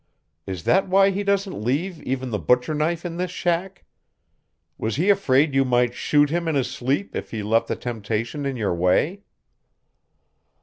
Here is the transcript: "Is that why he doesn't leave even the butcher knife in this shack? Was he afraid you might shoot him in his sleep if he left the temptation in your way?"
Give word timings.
"Is 0.47 0.63
that 0.63 0.87
why 0.89 1.11
he 1.11 1.23
doesn't 1.23 1.61
leave 1.63 2.01
even 2.01 2.31
the 2.31 2.39
butcher 2.39 2.73
knife 2.73 3.05
in 3.05 3.17
this 3.17 3.29
shack? 3.29 3.85
Was 4.75 4.95
he 4.95 5.11
afraid 5.11 5.53
you 5.53 5.63
might 5.63 5.93
shoot 5.93 6.31
him 6.31 6.47
in 6.47 6.55
his 6.55 6.71
sleep 6.71 7.15
if 7.15 7.29
he 7.29 7.43
left 7.43 7.67
the 7.67 7.75
temptation 7.75 8.43
in 8.47 8.55
your 8.55 8.73
way?" 8.73 9.21